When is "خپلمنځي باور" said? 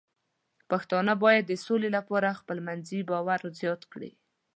2.39-3.39